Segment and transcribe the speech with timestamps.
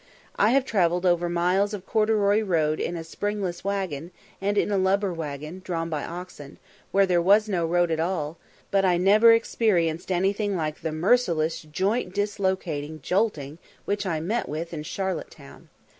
[0.35, 4.09] I have travelled over miles of corduroy road in a springless waggon,
[4.41, 6.57] and in a lumber waggon, drawn by oxen,
[6.91, 8.39] where there was no road at all,
[8.71, 14.73] but I never experienced anything like the merciless joint dislocating jolting which I met with
[14.73, 15.69] in Charlotte Town.